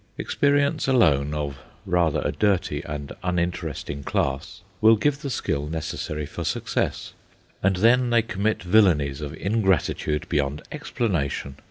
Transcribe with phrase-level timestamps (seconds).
[0.17, 6.43] Experience alone, of rather a dirty and uninteresting class, will give the skill necessary for
[6.43, 7.13] success.
[7.61, 11.55] And then they commit villanies of ingratitude beyond explanation.